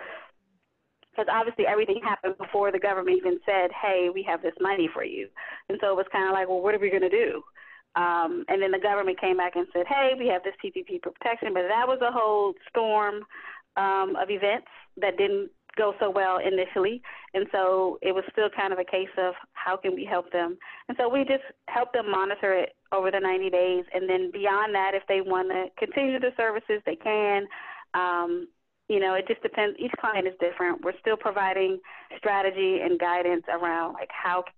[1.12, 5.04] Because obviously everything happened before the government even said hey we have this money for
[5.04, 5.28] you.
[5.70, 7.42] And so it was kind of like well what are we going to do?
[7.96, 11.54] Um, and then the government came back and said hey we have this ppp protection
[11.54, 13.26] but that was a whole storm
[13.76, 17.02] um, of events that didn't go so well initially.
[17.34, 20.58] And so it was still kind of a case of how can we help them.
[20.88, 23.86] And so we just help them monitor it over the 90 days.
[23.94, 27.48] And then beyond that, if they want to continue the services, they can.
[27.94, 28.48] Um,
[28.90, 29.78] you know, it just depends.
[29.80, 30.84] Each client is different.
[30.84, 31.80] We're still providing
[32.18, 34.54] strategy and guidance around like how can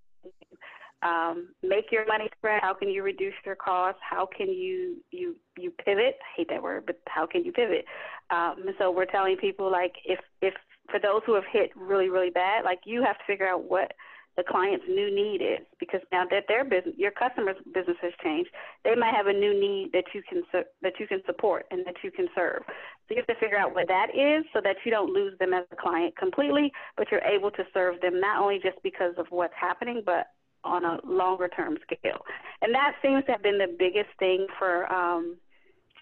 [1.04, 2.62] um, make your money spread?
[2.62, 4.00] How can you reduce your costs?
[4.02, 6.18] How can you you you pivot?
[6.22, 7.86] I hate that word, but how can you pivot?
[8.30, 10.54] Um, and so we're telling people like if if
[10.90, 13.94] for those who have hit really really bad, like you have to figure out what
[14.36, 18.50] the client's new need is because now that their business, your customer's business has changed,
[18.84, 20.42] they might have a new need that you can
[20.82, 22.64] that you can support and that you can serve.
[22.66, 25.54] So you have to figure out what that is so that you don't lose them
[25.54, 29.28] as a client completely, but you're able to serve them not only just because of
[29.30, 30.28] what's happening, but
[30.64, 32.26] on a longer term scale.
[32.62, 35.38] And that seems to have been the biggest thing for um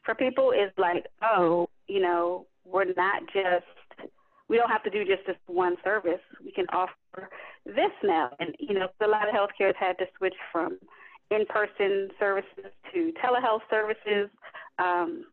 [0.05, 3.65] for people is like, oh, you know, we're not just
[4.51, 6.19] we don't have to do just this one service.
[6.43, 7.29] We can offer
[7.65, 8.31] this now.
[8.37, 10.77] And you know, a lot of healthcare has had to switch from
[11.31, 14.29] in-person services to telehealth services.
[14.77, 15.23] Um,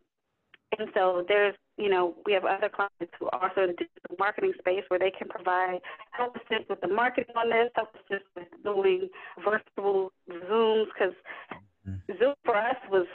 [0.78, 4.16] and so there's, you know, we have other clients who are also in the digital
[4.20, 5.81] marketing space where they can provide
[6.12, 9.09] help assist with the marketing on this, help assist with doing
[9.42, 11.14] virtual Zooms because
[11.88, 12.12] mm-hmm.
[12.20, 13.07] Zoom for us was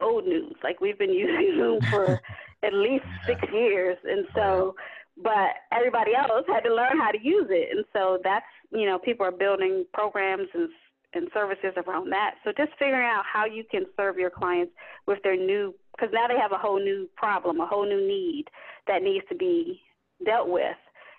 [0.00, 0.54] old news.
[0.64, 2.18] Like we've been using Zoom for
[2.62, 4.74] at least six years, and so.
[5.16, 8.98] But everybody else had to learn how to use it, and so that's you know
[8.98, 10.70] people are building programs and
[11.14, 12.36] and services around that.
[12.44, 14.72] So just figuring out how you can serve your clients
[15.06, 18.46] with their new, because now they have a whole new problem, a whole new need
[18.86, 19.82] that needs to be
[20.24, 20.76] dealt with.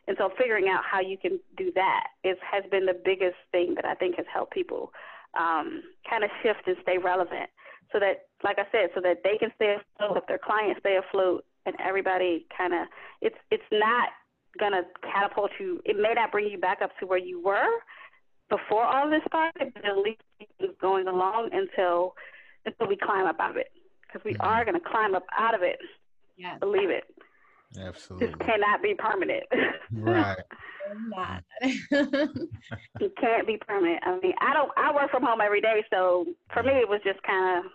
[0.08, 3.76] And so figuring out how you can do that is has been the biggest thing
[3.76, 4.92] that I think has helped people
[5.40, 7.50] um, kind of shift and stay relevant.
[7.92, 10.98] So that, like I said, so that they can stay afloat, if their clients stay
[10.98, 12.88] afloat, and everybody kind of,
[13.22, 14.10] it's it's not
[14.60, 15.82] gonna catapult you.
[15.86, 17.70] It may not bring you back up to where you were,
[18.50, 20.22] before all this started, but at least
[20.60, 22.16] it's going along until
[22.66, 23.72] until we climb up out of it,
[24.08, 24.48] because we mm-hmm.
[24.48, 25.80] are going to climb up out of it.
[26.38, 27.04] Yeah, believe it.
[27.80, 28.28] Absolutely.
[28.28, 29.44] This cannot be permanent.
[29.92, 30.38] Right.
[31.08, 31.44] Not.
[31.62, 34.04] it can't be permanent.
[34.06, 34.72] I mean, I don't.
[34.78, 37.72] I work from home every day, so for me, it was just kind of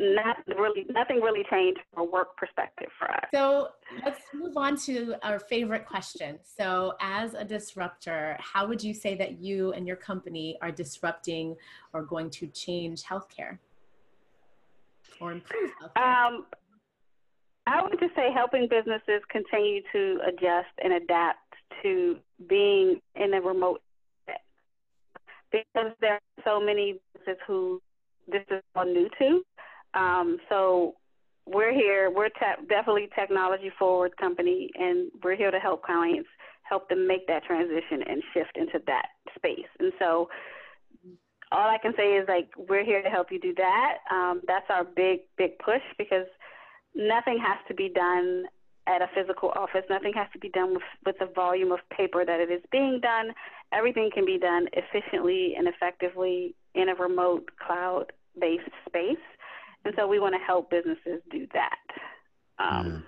[0.00, 3.24] not really nothing really changed from a work perspective for us.
[3.32, 3.68] So
[4.04, 6.38] let's move on to our favorite question.
[6.42, 11.56] So, as a disruptor, how would you say that you and your company are disrupting
[11.92, 13.58] or going to change healthcare
[15.20, 16.26] or improve healthcare?
[16.26, 16.46] Um,
[17.66, 21.38] I would just say helping businesses continue to adjust and adapt
[21.82, 22.16] to
[22.48, 23.80] being in a remote
[25.52, 27.80] because there are so many businesses who
[28.28, 29.42] this is all new to.
[29.94, 30.94] Um, so
[31.46, 32.10] we're here.
[32.10, 36.28] We're te- definitely technology forward company, and we're here to help clients
[36.62, 39.66] help them make that transition and shift into that space.
[39.80, 40.28] And so
[41.52, 43.98] all I can say is like we're here to help you do that.
[44.10, 46.26] Um, that's our big big push because
[46.94, 48.44] nothing has to be done
[48.86, 49.82] at a physical office.
[49.90, 53.00] Nothing has to be done with, with the volume of paper that it is being
[53.00, 53.32] done.
[53.72, 59.18] Everything can be done efficiently and effectively in a remote cloud based space.
[59.84, 61.78] And so we want to help businesses do that.
[62.58, 63.04] Um,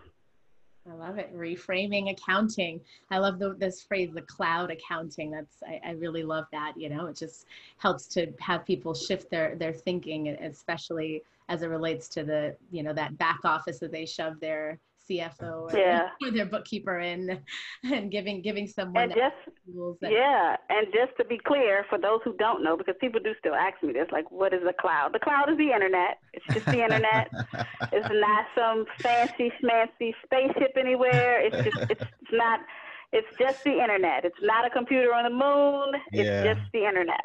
[0.91, 1.35] I love it.
[1.37, 2.81] Reframing accounting.
[3.11, 5.31] I love the, this phrase, the cloud accounting.
[5.31, 6.73] That's I, I, really love that.
[6.77, 7.47] You know, it just
[7.79, 12.83] helps to have people shift their their thinking, especially as it relates to the you
[12.83, 14.79] know that back office that they shove their
[15.09, 16.09] CFO or, yeah.
[16.23, 17.41] or their bookkeeper in
[17.85, 22.21] and giving giving someone and just, that, yeah and just to be clear for those
[22.25, 25.13] who don't know because people do still ask me this like what is the cloud?
[25.13, 26.19] The cloud is the internet.
[26.33, 27.31] It's just the internet.
[27.93, 31.41] It's not some fancy schmancy spaceship anywhere.
[31.41, 32.61] It's just it's, it's not
[33.13, 34.25] it's just the internet.
[34.25, 36.01] It's not a computer on the moon.
[36.13, 36.55] It's yeah.
[36.55, 37.25] just the internet.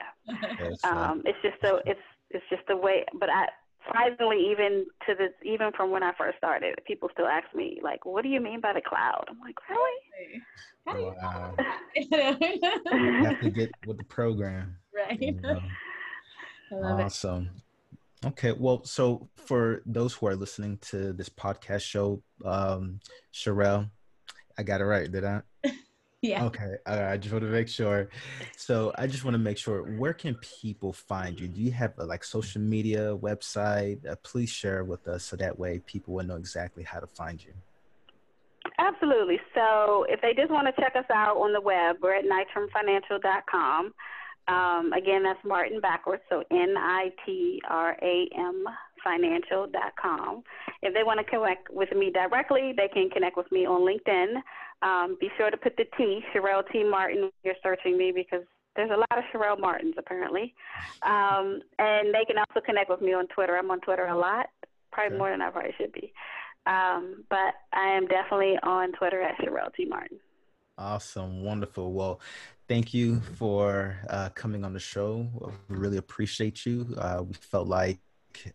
[0.83, 3.47] Um, it's just so it's it's just a way but i
[3.87, 8.05] surprisingly, even to this, even from when I first started, people still ask me like,
[8.05, 10.43] "What do you mean by the cloud?" I'm like, "Really?"
[10.85, 11.55] How Wow.
[11.95, 14.77] you have to get with the program.
[14.95, 15.21] Right.
[15.21, 15.61] You know?
[16.71, 17.49] awesome.
[18.23, 18.27] It.
[18.27, 22.99] Okay, well, so for those who are listening to this podcast show, um,
[23.33, 23.91] Sherelle,
[24.57, 25.41] I got it right, did I?
[26.21, 26.45] Yeah.
[26.45, 26.75] Okay.
[26.87, 28.09] I just want to make sure.
[28.55, 29.83] So I just want to make sure.
[29.83, 31.47] Where can people find you?
[31.47, 34.05] Do you have a like social media website?
[34.05, 37.43] Uh, please share with us so that way people will know exactly how to find
[37.43, 37.53] you.
[38.79, 39.39] Absolutely.
[39.53, 43.93] So if they just want to check us out on the web, we're at nitramfinancial.com.
[44.47, 48.65] Um, again, that's Martin backwards, so N I T R A M
[49.03, 50.43] financial.com.
[50.81, 54.41] If they want to connect with me directly, they can connect with me on LinkedIn.
[54.81, 56.83] Um, be sure to put the T, Sherelle T.
[56.83, 60.53] Martin, when you're searching me because there's a lot of Sherelle Martins apparently.
[61.01, 63.57] Um, and they can also connect with me on Twitter.
[63.57, 64.47] I'm on Twitter a lot,
[64.91, 65.17] probably sure.
[65.17, 66.13] more than I probably should be.
[66.67, 69.85] Um, but I am definitely on Twitter at Sherelle T.
[69.85, 70.19] Martin.
[70.77, 71.43] Awesome.
[71.43, 71.91] Wonderful.
[71.91, 72.19] Well,
[72.67, 75.27] thank you for uh, coming on the show.
[75.69, 76.93] We really appreciate you.
[76.97, 77.99] Uh, we felt like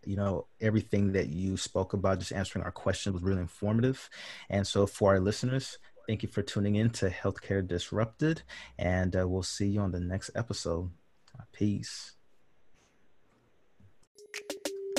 [0.05, 4.09] you know everything that you spoke about just answering our questions was really informative
[4.49, 8.43] and so for our listeners Thank you for tuning in to Healthcare Disrupted,
[8.79, 10.91] and uh, we'll see you on the next episode.
[11.53, 12.13] Peace.